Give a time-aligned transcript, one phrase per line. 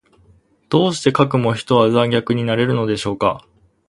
[0.69, 3.45] どうしてかくも人は残虐になれるのでしょうか。